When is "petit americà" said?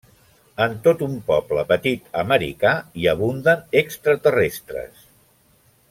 1.73-2.73